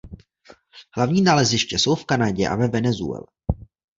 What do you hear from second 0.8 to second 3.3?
Hlavní naleziště jsou v Kanadě a ve Venezuele.